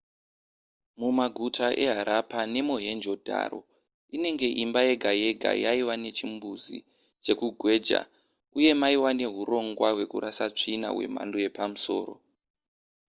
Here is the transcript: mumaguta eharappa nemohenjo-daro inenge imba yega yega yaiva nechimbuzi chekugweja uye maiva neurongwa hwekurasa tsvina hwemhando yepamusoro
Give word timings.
mumaguta 0.99 1.67
eharappa 1.85 2.39
nemohenjo-daro 2.53 3.59
inenge 4.15 4.47
imba 4.63 4.81
yega 4.89 5.11
yega 5.21 5.51
yaiva 5.63 5.95
nechimbuzi 6.03 6.77
chekugweja 7.23 7.99
uye 8.57 8.71
maiva 8.81 9.09
neurongwa 9.17 9.87
hwekurasa 9.95 10.45
tsvina 10.57 10.87
hwemhando 10.93 11.37
yepamusoro 11.45 12.13